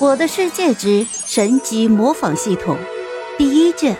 [0.00, 2.76] 我的世界之神级模仿系统
[3.38, 3.96] 第一卷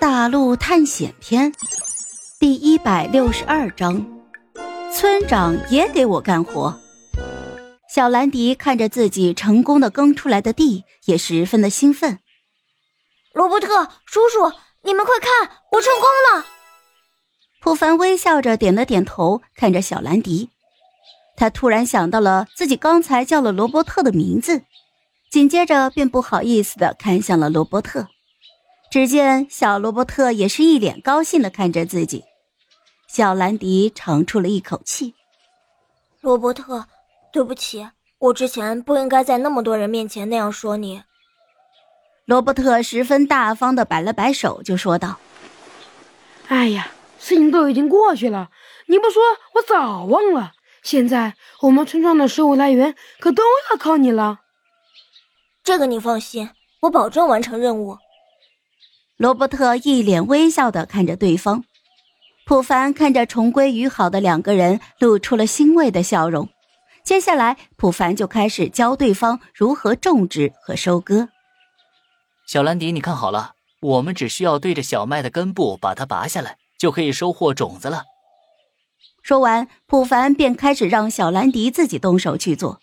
[0.00, 1.52] 大陆探险篇
[2.40, 4.04] 第一百六十二章，
[4.92, 6.78] 村长也给我干活。
[7.88, 12.18] 小兰迪看着自己成功的耕出来的地，也十分的兴奋。
[13.32, 14.52] 罗伯特叔叔，
[14.82, 16.04] 你们快看，我成功
[16.40, 16.46] 了！
[17.62, 20.50] 普凡微笑着点了点头，看着小兰迪。
[21.36, 24.62] 他突然想到了自己刚才叫了罗伯特的名字。
[25.30, 28.08] 紧接着便不好意思的看向了罗伯特，
[28.90, 32.24] 只见小罗伯特也是一脸高兴的看着自己。
[33.06, 35.14] 小兰迪长出了一口气
[36.20, 36.86] ：“罗伯特，
[37.32, 41.04] 对不起，我之前不应该在那么多人面前那样说你。”
[42.26, 45.18] 罗伯特十分大方的摆了摆手，就说道
[46.48, 46.90] ：“哎呀，
[47.20, 48.50] 事情都已经过去了，
[48.86, 49.22] 你不说
[49.54, 50.54] 我早忘了。
[50.82, 54.39] 现在我们村庄的食物来源可都要靠你了。”
[55.62, 56.50] 这个你放心，
[56.80, 57.98] 我保证完成任务。
[59.16, 61.64] 罗伯特一脸微笑的看着对方，
[62.46, 66.48] 普凡看着重归于好的两个人，露出了欣慰的笑容。
[67.04, 71.28] 接下来，普凡就开始教对方如何种植和收割。
[72.46, 78.04] 小兰迪，你看好了，我们只需要对着小麦的根部把它拔下来，就可以收获种子了。
[79.22, 82.80] 说完，普凡便开始让小兰迪自己动手去做。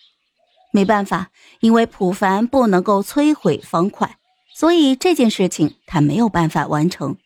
[0.72, 1.30] 没办法，
[1.60, 4.18] 因为普凡不能够摧毁方块，
[4.54, 7.18] 所以这件事情他没有办法完成。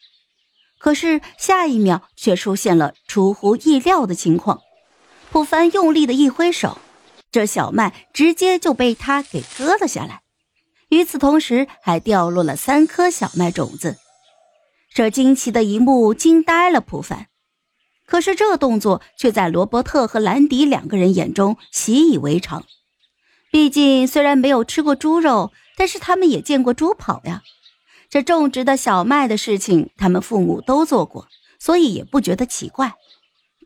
[0.78, 4.62] 可是下一秒却出现了出乎意料的情况，
[5.32, 6.80] 普凡用力的一挥手，
[7.32, 10.22] 这小麦直接就被他给割了下来。
[10.90, 13.98] 与此同时，还掉落了三颗小麦种子。
[14.94, 17.28] 这惊奇的一幕惊呆了普凡，
[18.06, 22.66] 可是这动作却在罗伯特和兰迪两个人眼中习以为常。
[23.52, 27.44] 毕竟，虽然没有吃过猪肉，但是他们也见过猪跑呀。
[28.10, 31.28] 这种植的小麦的事情，他们父母都做过，
[31.60, 32.94] 所以也不觉得奇怪，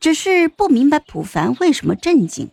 [0.02, 2.50] 只是不明白普凡为什么震惊。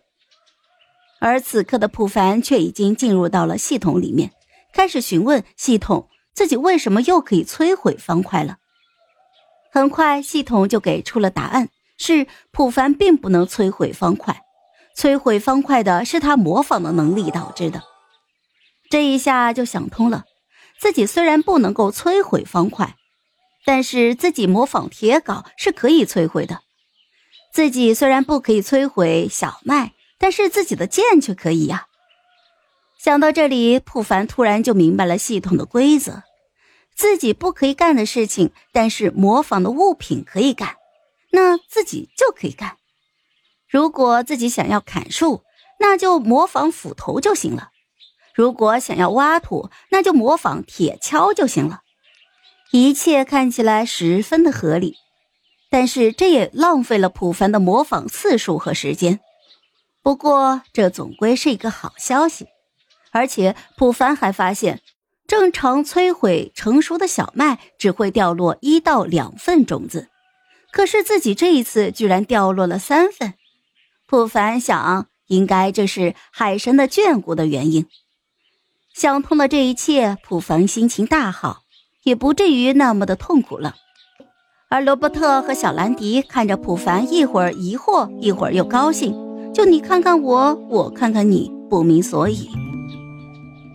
[1.21, 4.32] 而此刻的普凡却已经进入到了系统里面，
[4.75, 8.59] 开始询问系统自己为什么又可以摧毁方块了。
[9.72, 14.42] 很快，系统就给出了答案：是普凡并不能摧毁方块。
[14.97, 17.82] 摧毁方块的是他模仿的能力导致的，
[18.91, 20.25] 这一下就想通了。
[20.78, 22.97] 自己虽然不能够摧毁方块，
[23.64, 26.60] 但是自己模仿铁镐是可以摧毁的。
[27.53, 31.86] 自己虽然不可以摧毁小麦，但是自己的剑却可以呀。
[32.98, 36.22] 想到这里，普凡突然就明白了系统的规则：
[36.94, 40.76] 自己不可以干的事情，但是模仿的物品可以干，
[41.30, 42.76] 那自己就可以干。
[43.72, 45.44] 如果自己想要砍树，
[45.81, 47.71] 那就模仿斧头就行了；
[48.34, 51.81] 如果想要挖土，那就模仿铁锹就行了。
[52.71, 54.97] 一切看起来十分的合理，
[55.71, 59.21] 但是这也浪费了普凡的模仿次数和时间。
[60.03, 62.49] 不过这总归是一个好消息，
[63.10, 64.83] 而且普凡还发现，
[65.27, 70.09] 正常摧毁成熟的小麦只会掉落一到两份种子，
[70.71, 73.33] 可是自己这一次居然掉落了三份。
[74.12, 77.87] 普凡想，应该这是海神的眷顾的原因。
[78.93, 81.62] 想通了这一切，普凡心情大好，
[82.03, 83.75] 也不至于那么的痛苦了。
[84.69, 89.15] 而罗伯特和小兰迪看着普凡，一会儿疑惑，一会儿又高兴，
[89.55, 92.51] 就你看看我，我看看你，不明所以。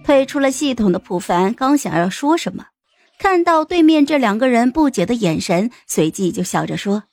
[0.06, 2.68] 退出了系统的普凡刚想要说什么，
[3.18, 7.06] 看到对面这两个人不解的眼神，随即就笑着说：“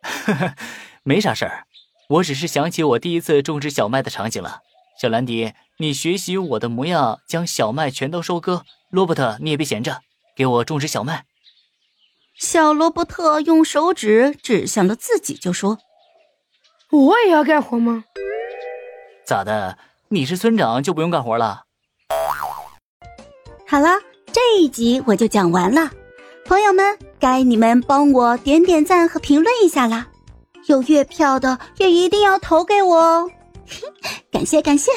[0.00, 0.54] 呵呵，
[1.02, 1.64] 没啥事儿。”
[2.08, 4.60] 我只是想起我第一次种植小麦的场景了，
[4.98, 8.64] 小兰迪，你学习我的模样，将小麦全都收割。
[8.88, 10.00] 罗伯特，你也别闲着，
[10.34, 11.26] 给我种植小麦。
[12.38, 15.76] 小罗伯特用手指指向了自己，就说
[16.90, 18.04] ：“我也要干活吗？
[19.26, 19.76] 咋的？
[20.08, 21.64] 你是村长就不用干活了？”
[23.68, 23.90] 好了，
[24.32, 25.90] 这一集我就讲完了，
[26.46, 30.08] 朋友们，该你们帮我点点赞和评论一下啦。
[30.68, 33.30] 有月票的也一定要投给我哦，
[34.30, 34.90] 感 谢感谢。